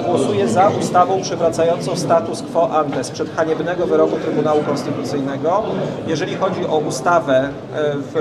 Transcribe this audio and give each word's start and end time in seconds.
zagłosuje 0.00 0.48
za 0.48 0.68
ustawą 0.80 1.22
przywracającą 1.22 1.96
status 1.96 2.42
quo 2.42 2.70
ante 2.78 3.04
sprzed 3.04 3.36
haniebnego 3.36 3.86
wyroku 3.86 4.16
Trybunału 4.16 4.62
Konstytucyjnego, 4.62 5.62
jeżeli 6.06 6.34
chodzi 6.34 6.66
o 6.66 6.76
ustawę, 6.76 7.38
e, 7.38 7.50
w, 7.94 8.14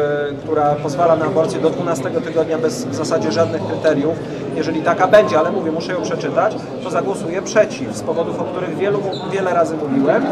która 0.43 0.75
pozwala 0.75 1.15
na 1.15 1.25
aborcję 1.25 1.59
do 1.59 1.69
12 1.69 2.03
tygodnia 2.09 2.57
bez 2.57 2.85
w 2.85 2.95
zasadzie 2.95 3.31
żadnych 3.31 3.67
kryteriów, 3.67 4.15
jeżeli 4.55 4.81
taka 4.81 5.07
będzie, 5.07 5.39
ale 5.39 5.51
mówię, 5.51 5.71
muszę 5.71 5.93
ją 5.93 6.01
przeczytać, 6.01 6.55
to 6.83 6.89
zagłosuję 6.89 7.41
przeciw 7.41 7.95
z 7.95 8.01
powodów, 8.01 8.39
o 8.39 8.43
których 8.43 8.77
wielu, 8.77 8.99
wiele 9.31 9.53
razy 9.53 9.75
mówiłem 9.77 10.23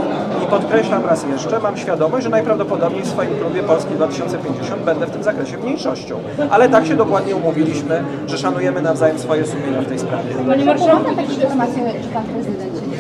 i 0.44 0.48
podkreślam 0.48 1.06
raz 1.06 1.26
jeszcze, 1.32 1.60
mam 1.60 1.78
świadomość, 1.78 2.24
że 2.24 2.30
najprawdopodobniej 2.30 3.04
w 3.04 3.08
swoim 3.08 3.38
klubie 3.40 3.64
Polski 3.64 3.94
2050 3.94 4.82
będę 4.84 5.06
w 5.06 5.12
tym 5.12 5.24
zakresie 5.24 5.58
mniejszością. 5.58 6.20
Ale 6.50 6.70
tak 6.70 6.86
się 6.86 6.96
dokładnie 6.96 7.36
umówiliśmy, 7.36 8.04
że 8.28 8.38
szanujemy 8.38 8.82
nawzajem 8.82 9.20
swoje 9.20 9.46
sumienia 9.46 9.82
w 9.82 9.88
tej 9.88 10.00
sprawie. 10.00 10.36
Panie 10.48 10.66
Marszałku, 10.66 11.16
takie 11.16 11.34
informacje, 11.34 11.84
że 12.04 12.10
pan 12.10 12.24
prezydent 12.24 12.93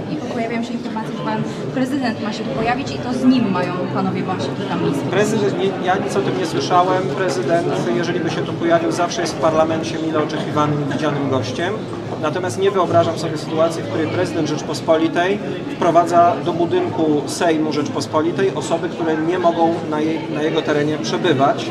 pojawi. 0.00 0.32
Pojawiają 0.34 0.64
się 0.64 0.72
informacje, 0.72 1.16
że 1.18 1.24
pan 1.24 1.42
prezydent 1.74 2.22
ma 2.22 2.32
się 2.32 2.44
tu 2.44 2.50
pojawić 2.50 2.90
i 2.90 2.98
to 2.98 3.12
z 3.12 3.24
nim 3.24 3.50
mają 3.52 3.72
panowie 3.94 4.22
Wąsik 4.22 4.50
i 4.66 4.68
Kamiński. 4.68 5.08
Prezydent, 5.10 5.58
nie, 5.58 5.86
ja 5.86 5.96
nic 5.96 6.16
o 6.16 6.20
tym 6.20 6.38
nie 6.38 6.46
słyszałem. 6.46 7.02
Prezydent, 7.02 7.66
jeżeli 7.96 8.20
by 8.20 8.30
się 8.30 8.42
tu 8.42 8.52
pojawił, 8.52 8.92
zawsze 8.92 9.20
jest 9.20 9.34
w 9.34 9.40
parlamencie 9.40 9.98
mile 9.98 10.18
oczekiwanym 10.22 10.88
i 10.88 10.92
widzianym 10.92 11.30
gościem. 11.30 11.74
Natomiast 12.22 12.58
nie 12.58 12.70
wyobrażam 12.70 13.18
sobie 13.18 13.38
sytuacji, 13.38 13.82
w 13.82 13.86
której 13.86 14.06
prezydent 14.06 14.48
Rzeczpospolitej 14.48 15.38
wprowadza 15.76 16.36
do 16.44 16.52
budynku 16.52 17.22
Sejmu 17.26 17.72
Rzeczpospolitej 17.72 18.54
osoby, 18.54 18.88
które 18.88 19.16
nie 19.16 19.38
mogą 19.38 19.74
na, 19.90 20.00
jej, 20.00 20.20
na 20.34 20.42
jego 20.42 20.62
terenie 20.62 20.98
przebywać, 20.98 21.70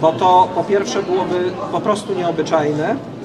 bo 0.00 0.12
to 0.12 0.48
po 0.54 0.64
pierwsze 0.64 1.02
byłoby 1.02 1.34
po 1.72 1.80
prostu 1.80 2.14
nieobyczajne, 2.14 2.96
i 2.96 3.15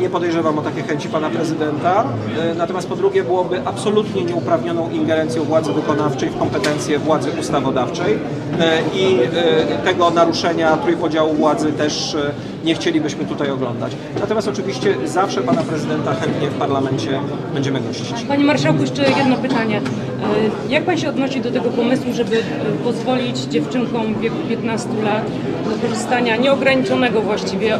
nie 0.00 0.10
podejrzewam 0.10 0.58
o 0.58 0.62
takie 0.62 0.82
chęci 0.82 1.08
pana 1.08 1.30
prezydenta. 1.30 2.04
E, 2.38 2.54
Natomiast 2.54 2.88
po 2.88 2.96
drugie 2.96 3.24
byłoby 3.24 3.62
absolutnie 3.64 4.24
nieuprawnioną 4.24 4.90
ingerencją 4.90 5.44
władzy 5.44 5.72
wykonawczej 5.72 6.30
w 6.30 6.38
kompetencje 6.38 6.98
władzy 6.98 7.30
ustawodawczej 7.40 8.18
E, 8.60 8.82
i 8.94 9.18
e, 9.22 9.78
tego 9.84 10.10
naruszenia 10.10 10.76
trójpodziału 10.76 11.34
władzy 11.34 11.72
też 11.72 12.16
nie 12.64 12.74
chcielibyśmy 12.74 13.24
tutaj 13.24 13.50
oglądać. 13.50 13.92
Natomiast 14.20 14.48
oczywiście 14.48 14.94
zawsze 15.04 15.40
pana 15.40 15.62
prezydenta 15.62 16.14
chętnie 16.14 16.48
w 16.50 16.54
parlamencie 16.54 17.20
będziemy 17.54 17.80
gościć. 17.80 18.24
Panie 18.28 18.44
Marszałku, 18.44 18.80
jeszcze 18.80 19.02
jedno 19.10 19.36
pytanie. 19.36 19.80
E, 20.22 20.72
Jak 20.72 20.84
Pan 20.84 20.98
się 20.98 21.08
odnosi 21.08 21.40
do 21.40 21.50
tego 21.50 21.70
pomysłu, 21.70 22.12
żeby 22.12 22.36
e, 22.36 22.40
pozwolić 22.84 23.38
dziewczynkom 23.38 24.14
w 24.14 24.20
wieku 24.20 24.36
15 24.48 24.88
lat 25.04 25.24
do 25.70 25.88
korzystania, 25.88 26.36
nieograniczonego 26.36 27.20
właściwie, 27.22 27.74
e, 27.74 27.78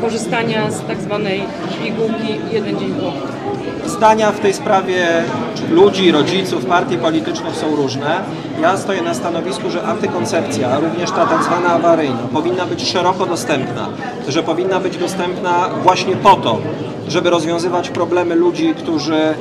korzystania 0.00 0.70
z 0.70 0.86
tak 0.86 1.00
zwanej 1.00 1.42
pigułki 1.84 2.40
jeden 2.52 2.78
dzień 2.78 2.94
po? 2.94 3.12
Zdania 3.88 4.32
w 4.32 4.40
tej 4.40 4.52
sprawie 4.52 5.06
ludzi, 5.70 6.12
rodziców, 6.12 6.64
partii 6.66 6.98
politycznych 6.98 7.56
są 7.56 7.76
różne. 7.76 8.20
Ja 8.62 8.76
stoję 8.76 9.02
na 9.02 9.14
stanowisku, 9.14 9.70
że 9.70 9.82
antykoncepcja, 9.82 10.80
również 10.80 11.10
ta 11.10 11.26
tak 11.26 11.42
zwana 11.44 11.68
awaryjna, 11.68 12.18
powinna 12.32 12.66
być 12.66 12.88
szeroko 12.88 13.26
dostępna, 13.26 13.88
że 14.28 14.42
powinna 14.42 14.80
być 14.80 14.96
dostępna 14.96 15.68
właśnie 15.82 16.16
po 16.16 16.36
to, 16.36 16.58
żeby 17.08 17.30
rozwiązywać 17.30 17.90
problemy 17.90 18.34
ludzi, 18.34 18.74
którzy 18.76 19.34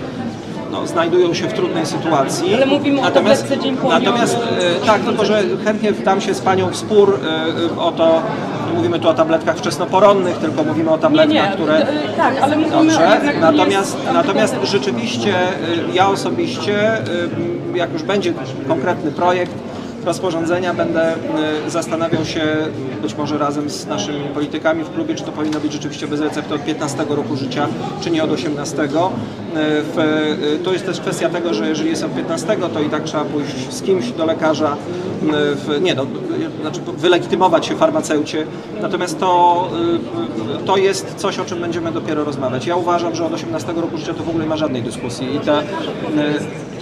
znajdują 0.85 1.33
się 1.33 1.47
w 1.47 1.53
trudnej 1.53 1.85
sytuacji. 1.85 2.53
Ale 2.55 2.65
mówimy 2.65 3.01
o 3.01 3.11
tabletce 3.11 3.57
dzień 3.59 3.77
po 3.77 3.89
Natomiast 3.89 4.35
e, 4.81 4.85
tak, 4.85 5.01
tylko 5.01 5.25
że 5.25 5.43
chętnie 5.63 5.91
wdam 5.91 6.21
się 6.21 6.33
z 6.33 6.41
Panią 6.41 6.69
w 6.69 6.75
spór 6.75 7.19
e, 7.77 7.79
o 7.81 7.91
to, 7.91 8.21
nie 8.67 8.73
mówimy 8.73 8.99
tu 8.99 9.09
o 9.09 9.13
tabletkach 9.13 9.57
wczesnoporonnych, 9.57 10.37
tylko 10.37 10.63
mówimy 10.63 10.89
o 10.89 10.95
Nie, 10.95 11.01
tabletkach, 11.01 11.49
nie, 11.49 11.55
które... 11.55 11.77
e, 11.77 11.85
tak, 12.17 12.41
ale 12.41 12.55
mówimy 12.57 12.71
Dobrze, 12.91 13.09
jednak 13.13 13.39
natomiast, 13.39 13.97
jest- 13.97 14.13
natomiast 14.13 14.55
rzeczywiście 14.63 15.35
y, 15.91 15.93
ja 15.93 16.09
osobiście, 16.09 16.91
jak 17.75 17.93
już 17.93 18.03
będzie 18.03 18.33
konkretny 18.67 19.11
projekt 19.11 19.53
rozporządzenia, 20.03 20.73
będę 20.73 21.15
y, 21.67 21.69
zastanawiał 21.69 22.25
się, 22.25 22.41
być 23.01 23.15
może 23.15 23.37
razem 23.37 23.69
z 23.69 23.87
naszymi 23.87 24.25
politykami 24.33 24.83
w 24.83 24.89
klubie, 24.89 25.15
czy 25.15 25.23
to 25.23 25.31
powinno 25.31 25.59
być 25.59 25.73
rzeczywiście 25.73 26.07
bez 26.07 26.21
recepty 26.21 26.53
od 26.53 26.65
15 26.65 27.05
roku 27.09 27.35
życia, 27.35 27.67
czy 28.01 28.11
nie 28.11 28.23
od 28.23 28.31
18. 28.31 28.83
Y, 28.83 28.87
y, 30.55 30.59
to 30.63 30.73
jest 30.73 30.85
też 30.85 30.99
kwestia 30.99 31.29
tego, 31.29 31.53
że 31.53 31.69
jeżeli 31.69 31.89
jest 31.89 32.03
od 32.03 32.15
15, 32.15 32.57
to 32.73 32.79
i 32.79 32.89
tak 32.89 33.03
trzeba 33.03 33.25
pójść 33.25 33.73
z 33.73 33.81
kimś 33.81 34.11
do 34.11 34.25
lekarza, 34.25 34.77
w, 35.31 35.81
nie 35.81 35.95
no, 35.95 36.05
znaczy 36.61 36.81
wylegitymować 36.97 37.65
się 37.65 37.75
farmaceucie, 37.75 38.45
natomiast 38.81 39.19
to, 39.19 39.69
to 40.65 40.77
jest 40.77 41.15
coś, 41.15 41.39
o 41.39 41.45
czym 41.45 41.59
będziemy 41.59 41.91
dopiero 41.91 42.23
rozmawiać. 42.23 42.65
Ja 42.65 42.75
uważam, 42.75 43.15
że 43.15 43.25
od 43.25 43.33
18 43.33 43.73
roku 43.73 43.97
życia 43.97 44.13
to 44.13 44.23
w 44.23 44.29
ogóle 44.29 44.43
nie 44.43 44.49
ma 44.49 44.57
żadnej 44.57 44.81
dyskusji 44.81 45.27
i 45.35 45.37
y, 45.37 45.41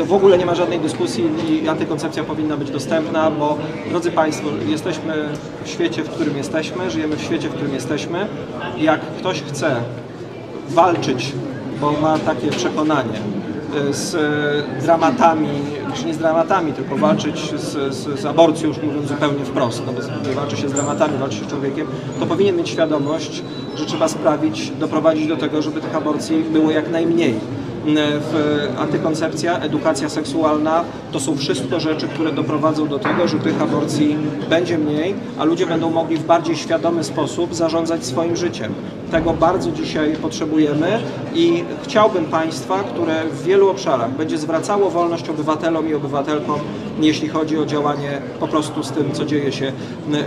to 0.02 0.06
w 0.06 0.14
ogóle 0.14 0.38
nie 0.38 0.46
ma 0.46 0.56
żadnej 0.56 0.80
dyskusji 0.80 1.24
i 1.50 1.68
antykoncepcja 1.68 2.24
powinna 2.24 2.58
być 2.58 2.72
dostępna, 2.72 3.32
bo 3.32 3.58
drodzy 3.90 4.12
Państwo, 4.12 4.48
jesteśmy 4.68 5.30
w 5.64 5.70
świecie, 5.70 6.04
w 6.04 6.10
którym 6.10 6.38
jesteśmy, 6.38 6.92
żyjemy 6.92 7.16
w 7.16 7.22
świecie, 7.22 7.50
w 7.50 7.54
którym 7.54 7.74
jesteśmy. 7.74 8.28
Jak 8.78 9.02
ktoś 9.02 9.42
chce 9.42 9.76
walczyć, 10.70 11.34
bo 11.82 11.92
ma 11.92 12.20
takie 12.20 12.48
przekonanie, 12.48 13.20
y, 13.90 13.94
z 13.94 14.16
dramatami, 14.84 15.50
czy 15.94 16.06
nie 16.06 16.14
z 16.14 16.18
dramatami, 16.18 16.74
tylko 16.74 16.96
walczyć 16.96 17.52
z, 17.60 17.94
z, 17.94 18.20
z 18.20 18.26
aborcją, 18.26 18.68
już 18.68 18.78
mówiąc 18.78 19.08
zupełnie 19.08 19.46
wprost, 19.46 19.84
no 19.86 19.94
bo 19.94 20.30
nie 20.30 20.36
walczy 20.36 20.58
się 20.58 20.70
z 20.70 20.74
dramatami, 20.74 21.18
walczy 21.18 21.38
się 21.38 21.46
z 21.46 21.48
człowiekiem, 21.48 21.88
to 22.20 22.26
powinien 22.26 22.58
mieć 22.58 22.70
świadomość, 22.70 23.44
że 23.76 23.86
trzeba 23.86 24.08
sprawić, 24.08 24.72
doprowadzić 24.80 25.28
do 25.28 25.38
tego, 25.38 25.62
żeby 25.62 25.82
tych 25.82 25.96
aborcji 25.96 26.44
było 26.44 26.72
jak 26.72 26.90
najmniej. 26.90 27.61
W 27.86 28.68
antykoncepcja, 28.78 29.60
edukacja 29.60 30.10
seksualna 30.10 30.84
to 31.12 31.20
są 31.20 31.38
wszystko 31.38 31.80
rzeczy, 31.80 32.08
które 32.08 32.32
doprowadzą 32.32 32.88
do 32.88 33.00
tego, 33.00 33.28
że 33.28 33.40
tych 33.40 33.62
aborcji 33.62 34.18
będzie 34.50 34.78
mniej, 34.78 35.16
a 35.40 35.44
ludzie 35.44 35.66
będą 35.66 35.90
mogli 35.90 36.18
w 36.18 36.24
bardziej 36.24 36.56
świadomy 36.56 37.04
sposób 37.04 37.56
zarządzać 37.56 38.06
swoim 38.06 38.36
życiem. 38.36 38.74
Tego 39.12 39.34
bardzo 39.34 39.72
dzisiaj 39.72 40.16
potrzebujemy 40.16 41.00
i 41.36 41.64
chciałbym 41.84 42.26
państwa, 42.26 42.84
które 42.84 43.26
w 43.26 43.44
wielu 43.44 43.70
obszarach 43.70 44.12
będzie 44.12 44.38
zwracało 44.38 44.90
wolność 44.90 45.30
obywatelom 45.30 45.90
i 45.90 45.94
obywatelkom, 45.94 46.60
jeśli 47.02 47.30
chodzi 47.30 47.58
o 47.58 47.66
działanie 47.66 48.22
po 48.40 48.48
prostu 48.48 48.84
z 48.84 48.92
tym, 48.92 49.12
co 49.12 49.26
dzieje 49.26 49.52
się 49.52 49.72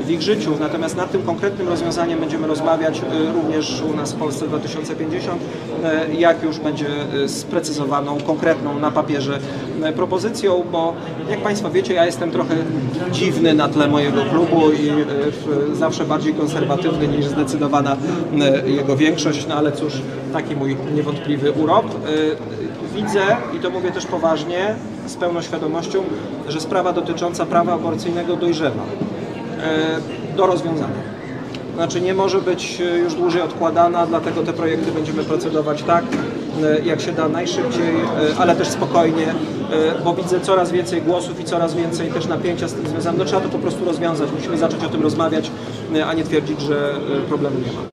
w 0.05 0.11
ich 0.11 0.23
życiu. 0.23 0.51
Natomiast 0.61 0.97
nad 0.97 1.13
tym 1.13 1.23
konkretnym 1.23 1.69
rozwiązaniem 1.69 2.21
będziemy 2.21 2.47
rozmawiać 2.47 2.99
y, 2.99 3.33
również 3.33 3.83
u 3.93 3.97
nas 3.97 4.13
w 4.13 4.17
Polsce 4.17 4.49
2050, 4.49 5.43
y, 5.43 6.15
jak 6.15 6.43
już 6.43 6.59
będzie 6.59 6.87
y, 7.15 7.29
sprecyzowaną, 7.29 8.19
konkretną 8.21 8.79
na 8.79 8.91
papierze 8.91 9.39
propozycją, 9.93 10.65
bo 10.73 10.95
jak 11.31 11.41
Państwo 11.41 11.71
wiecie, 11.71 11.95
ja 11.95 12.07
jestem 12.07 12.31
trochę 12.31 12.55
dziwny 13.13 13.55
na 13.55 13.69
tle 13.69 13.89
mojego 13.89 14.23
klubu 14.23 14.73
i 14.73 14.91
w- 15.31 15.77
zawsze 15.77 16.05
bardziej 16.05 16.35
konserwatywny 16.35 17.09
niż 17.09 17.27
zdecydowana 17.27 17.97
y, 18.67 18.71
jego 18.71 18.97
większość, 18.97 19.47
no 19.47 19.55
ale 19.55 19.73
cóż, 19.73 19.93
taki 20.33 20.57
mój 20.57 20.77
niewątpliwy 20.95 21.53
urok. 21.53 21.87
Widzę, 22.95 23.21
i 23.57 23.59
to 23.61 23.71
mówię 23.71 23.91
też 23.91 24.07
poważnie, 24.07 24.75
z 25.07 25.15
pełną 25.15 25.43
świadomością, 25.43 26.03
że 26.49 26.61
sprawa 26.61 26.93
dotycząca 26.93 27.47
prawa 27.47 27.73
aborcyjnego 27.73 28.37
dojrzewa 28.37 28.83
e, 30.33 30.37
do 30.37 30.47
rozwiązania. 30.47 31.15
Znaczy 31.75 32.01
nie 32.01 32.15
może 32.15 32.39
być 32.41 32.81
e, 32.81 32.99
już 32.99 33.15
dłużej 33.15 33.43
odkładana, 33.43 34.07
dlatego 34.07 34.43
te 34.43 34.53
projekty 34.53 34.93
będziemy 34.93 35.25
procedować 35.25 35.83
tak, 35.83 36.05
e, 36.05 36.34
jak 36.85 37.01
się 37.01 37.13
da 37.13 37.29
najszybciej, 37.29 37.95
e, 38.33 38.37
ale 38.39 38.57
też 38.57 38.69
spokojnie, 38.69 39.27
e, 39.27 39.35
bo 40.05 40.15
widzę 40.15 40.41
coraz 40.41 40.73
więcej 40.73 41.03
głosów 41.03 41.41
i 41.41 41.45
coraz 41.45 41.75
więcej 41.75 42.09
też 42.09 42.27
napięcia 42.27 42.69
z 42.69 42.73
tym 42.75 42.87
związanym. 42.87 43.19
No 43.19 43.25
trzeba 43.25 43.41
to 43.43 43.49
po 43.49 43.59
prostu 43.59 43.85
rozwiązać, 43.85 44.29
musimy 44.37 44.59
zacząć 44.59 44.85
o 44.85 44.89
tym 44.89 45.03
rozmawiać, 45.03 45.51
e, 45.95 46.07
a 46.07 46.15
nie 46.15 46.25
twierdzić, 46.25 46.61
że 46.61 46.95
e, 47.25 47.29
problemu 47.29 47.57
nie 47.59 47.73
ma. 47.73 47.89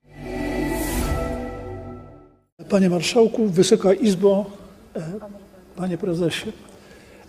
Panie 2.68 2.90
Marszałku, 2.90 3.46
Wysoka 3.46 3.92
Izbo, 3.92 4.46
e, 4.96 5.02
Panie 5.76 5.98
Prezesie. 5.98 6.52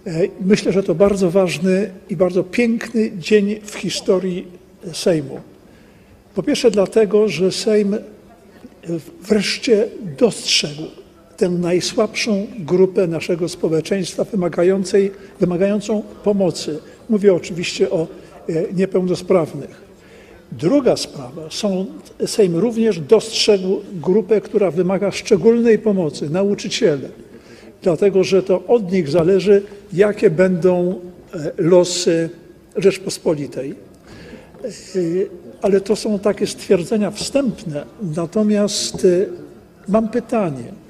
E, 0.07 0.11
Myślę, 0.41 0.71
że 0.71 0.83
to 0.83 0.95
bardzo 0.95 1.31
ważny 1.31 1.91
i 2.09 2.15
bardzo 2.15 2.43
piękny 2.43 3.11
dzień 3.17 3.59
w 3.63 3.75
historii 3.75 4.47
Sejmu. 4.93 5.39
Po 6.35 6.43
pierwsze 6.43 6.71
dlatego, 6.71 7.29
że 7.29 7.51
Sejm 7.51 7.93
e, 7.93 7.99
wreszcie 9.21 9.87
dostrzegł 10.19 10.81
tę 11.43 11.49
najsłabszą 11.49 12.47
grupę 12.59 13.07
naszego 13.07 13.49
społeczeństwa 13.49 14.23
wymagającej, 14.23 15.11
wymagającą 15.39 16.03
pomocy. 16.23 16.79
Mówię 17.09 17.33
oczywiście 17.33 17.89
o 17.89 18.07
e, 18.49 18.73
niepełnosprawnych. 18.73 19.83
Druga 20.51 20.97
sprawa, 20.97 21.41
są, 21.49 21.85
Sejm 22.25 22.55
również 22.55 22.99
dostrzegł 22.99 23.81
grupę, 23.93 24.41
która 24.41 24.71
wymaga 24.71 25.11
szczególnej 25.11 25.79
pomocy, 25.79 26.29
nauczyciele, 26.29 27.09
dlatego 27.81 28.23
że 28.23 28.43
to 28.43 28.63
od 28.67 28.91
nich 28.91 29.09
zależy, 29.09 29.61
jakie 29.93 30.29
będą 30.29 30.99
e, 31.33 31.51
losy 31.57 32.29
Rzeczpospolitej. 32.75 33.71
E, 33.71 34.99
Ale 35.61 35.81
to 35.81 35.95
są 35.95 36.19
takie 36.19 36.47
stwierdzenia 36.47 37.11
wstępne. 37.11 37.85
Natomiast 38.15 39.07
mam 39.87 40.09
pytanie, 40.09 40.82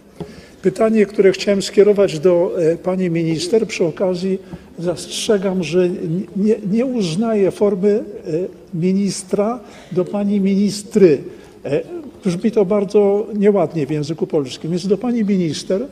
Pytanie, 0.63 1.05
które 1.05 1.31
chciałem 1.31 1.61
skierować 1.61 2.19
do 2.19 2.51
e, 2.57 2.77
pani 2.77 3.09
minister, 3.09 3.67
przy 3.67 3.85
okazji 3.85 4.39
zastrzegam, 4.79 5.63
że 5.63 5.89
nie, 6.35 6.55
nie 6.71 6.85
uznaję 6.85 7.51
formy 7.51 7.89
e, 7.89 8.31
ministra 8.73 9.59
do 9.91 10.05
pani 10.05 10.39
ministry. 10.39 11.17
E, 11.65 11.81
Brzmi 12.23 12.51
to 12.51 12.65
bardzo 12.65 13.27
nieładnie 13.35 13.85
w 13.85 13.91
języku 13.91 14.27
polskim. 14.27 14.71
Więc 14.71 14.87
do 14.87 14.97
pani 14.97 15.23
minister, 15.23 15.87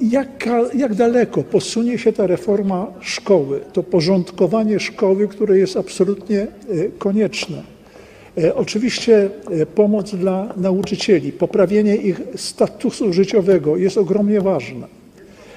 jak, 0.00 0.48
jak 0.74 0.94
daleko 0.94 1.42
posunie 1.42 1.98
się 1.98 2.12
ta 2.12 2.26
reforma 2.26 2.86
szkoły, 3.00 3.60
to 3.72 3.82
porządkowanie 3.82 4.80
szkoły, 4.80 5.28
które 5.28 5.58
jest 5.58 5.76
absolutnie 5.76 6.46
konieczne. 6.98 7.62
E, 8.44 8.54
Oczywiście 8.54 9.30
e, 9.50 9.66
pomoc 9.66 10.14
dla 10.14 10.54
nauczycieli, 10.56 11.32
poprawienie 11.32 11.96
ich 11.96 12.20
statusu 12.36 13.12
życiowego 13.12 13.76
jest 13.76 13.98
ogromnie 13.98 14.40
ważne. 14.40 14.86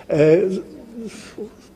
E, 0.09 0.38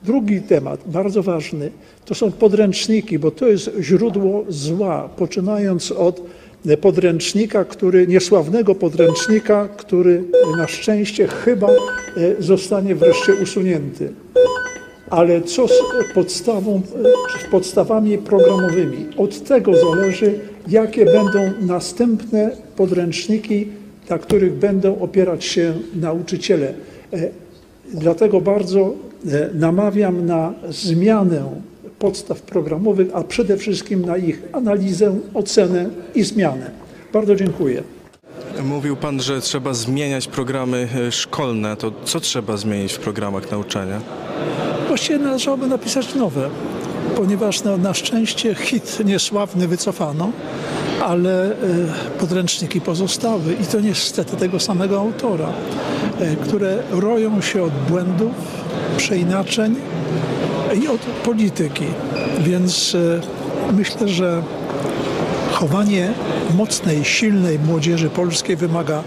Drugi 0.04 0.42
temat, 0.42 0.80
bardzo 0.86 1.24
ważny, 1.24 1.72
to 2.06 2.16
są 2.16 2.32
podręczniki, 2.32 3.20
bo 3.20 3.32
to 3.32 3.48
jest 3.48 3.72
źródło 3.80 4.46
zła, 4.50 5.10
poczynając 5.18 5.92
od 5.92 6.22
podręcznika, 6.82 7.66
który, 7.66 8.08
niesławnego 8.08 8.76
podręcznika, 8.76 9.68
który 9.78 10.24
na 10.58 10.68
szczęście 10.68 11.28
chyba 11.28 11.68
zostanie 12.40 12.96
wreszcie 12.96 13.34
usunięty. 13.44 14.14
Ale 15.10 15.42
co 15.42 15.68
z 15.68 15.72
podstawą, 16.14 16.82
podstawami 17.52 18.18
programowymi? 18.18 19.06
Od 19.18 19.44
tego 19.44 19.72
zależy, 19.76 20.40
jakie 20.70 21.06
będą 21.06 21.52
następne 21.62 22.52
podręczniki, 22.76 23.68
na 24.10 24.18
których 24.18 24.54
będą 24.54 25.00
opierać 25.00 25.46
się 25.46 25.74
nauczyciele. 25.96 26.74
E, 27.14 27.30
Dlatego 27.94 28.42
bardzo 28.42 28.94
e, 29.28 29.50
namawiam 29.54 30.26
na 30.26 30.54
zmianę 30.70 31.44
podstaw 32.00 32.42
programowych, 32.42 33.08
a 33.14 33.24
przede 33.24 33.58
wszystkim 33.58 34.06
na 34.06 34.18
ich 34.18 34.42
analizę, 34.52 35.16
ocenę 35.34 35.90
i 36.16 36.24
zmianę. 36.24 36.72
Bardzo 37.14 37.36
dziękuję. 37.36 37.84
Mówił 38.64 38.96
Pan, 38.96 39.22
że 39.22 39.42
trzeba 39.42 39.74
zmieniać 39.74 40.28
programy 40.28 40.88
e, 41.08 41.12
szkolne. 41.12 41.76
To 41.76 41.92
co 42.06 42.20
trzeba 42.20 42.58
zmienić 42.58 42.94
w 42.94 43.00
programach 43.00 43.52
nauczania? 43.52 44.02
Właściwie 44.88 45.20
należałoby 45.20 45.68
napisać 45.68 46.16
nowe, 46.16 46.50
ponieważ 47.16 47.64
na, 47.64 47.78
na 47.78 47.94
szczęście 47.94 48.56
hit 48.56 48.98
niesławny 49.06 49.68
wycofano, 49.68 50.32
ale 51.02 51.52
e, 51.52 51.56
podręczniki 52.20 52.82
pozostały 52.82 53.54
i 53.62 53.66
to 53.66 53.80
niestety 53.80 54.38
tego 54.38 54.60
samego 54.60 55.00
autora, 55.00 55.50
e, 56.20 56.36
które 56.36 56.78
roją 56.92 57.42
się 57.42 57.64
od 57.64 57.74
błędów, 57.90 58.32
przeinaczeń 58.98 59.76
i 60.84 60.88
od 60.88 61.02
polityki. 61.02 61.86
Więc 62.40 62.96
e, 62.96 63.74
myślę, 63.74 64.08
że 64.08 64.44
chowanie 65.52 66.14
mocnej, 66.56 67.06
silnej 67.06 67.60
młodzieży 67.60 68.10
polskiej 68.10 68.56
wymaga 68.56 69.04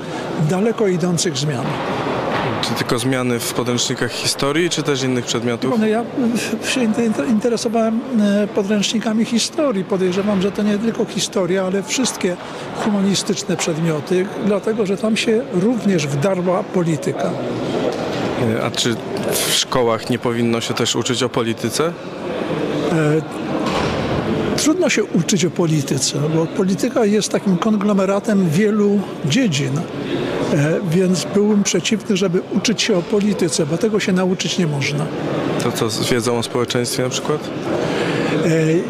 daleko 0.50 0.86
idących 0.86 1.36
zmian. 1.36 1.66
Czy 2.70 2.76
tylko 2.76 2.98
zmiany 2.98 3.38
w 3.40 3.52
podręcznikach 3.54 4.12
historii, 4.12 4.70
czy 4.70 4.82
też 4.82 5.02
innych 5.02 5.24
przedmiotów? 5.24 5.74
No 5.78 5.86
ja 5.86 6.04
się 6.68 6.80
inter- 6.80 7.28
interesowałem 7.28 8.00
e, 8.20 8.46
podręcznikami 8.46 9.24
historii. 9.24 9.84
Podejrzewam, 9.84 10.42
że 10.42 10.52
to 10.52 10.62
nie 10.62 10.78
tylko 10.78 11.04
historia, 11.04 11.64
ale 11.64 11.82
wszystkie 11.82 12.36
humanistyczne 12.76 13.56
przedmioty, 13.56 14.26
dlatego 14.46 14.86
że 14.86 14.96
tam 14.96 15.16
się 15.16 15.42
również 15.52 16.06
wdarła 16.06 16.62
polityka. 16.62 17.30
E, 18.58 18.64
A 18.64 18.70
czy 18.70 18.96
w 19.32 19.52
szkołach 19.52 20.10
nie 20.10 20.18
powinno 20.18 20.60
się 20.60 20.74
też 20.74 20.96
uczyć 20.96 21.22
o 21.22 21.28
polityce? 21.28 21.92
Trudno 24.62 24.88
się 24.88 25.04
uczyć 25.04 25.44
o 25.44 25.50
polityce, 25.50 26.18
bo 26.34 26.46
polityka 26.46 27.04
jest 27.04 27.32
takim 27.32 27.56
konglomeratem 27.56 28.50
wielu 28.50 29.00
dziedzin. 29.24 29.78
E, 29.78 30.80
Więc 30.90 31.26
byłbym 31.34 31.62
przeciwny, 31.62 32.16
żeby 32.16 32.40
uczyć 32.56 32.82
się 32.82 32.96
o 32.98 33.02
polityce, 33.02 33.66
bo 33.66 33.78
tego 33.78 34.00
się 34.00 34.12
nauczyć 34.12 34.58
nie 34.58 34.66
można. 34.66 35.06
To 35.62 35.72
co 35.72 35.90
z 35.90 36.10
wiedzą 36.10 36.38
o 36.38 36.42
społeczeństwie 36.42 37.02
na 37.02 37.08
przykład? 37.08 37.40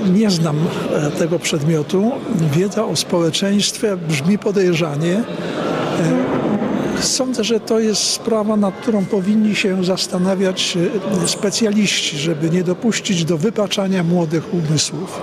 E, 0.06 0.11
Nie 0.11 0.31
znam 0.31 0.56
e, 0.93 1.11
tego 1.11 1.38
przedmiotu. 1.38 2.12
Wiedza 2.52 2.84
o 2.84 2.96
społeczeństwie 2.96 3.96
brzmi 3.96 4.38
podejrzanie. 4.38 5.22
Sądzę, 7.00 7.44
że 7.44 7.61
to 7.61 7.81
jest 7.81 8.02
sprawa, 8.02 8.56
nad 8.56 8.75
którą 8.76 9.05
powinni 9.05 9.56
się 9.56 9.84
zastanawiać 9.84 10.78
specjaliści, 11.26 12.19
żeby 12.19 12.50
nie 12.50 12.62
dopuścić 12.64 13.25
do 13.25 13.38
wypaczania 13.38 14.05
młodych 14.05 14.55
umysłów. 14.55 15.20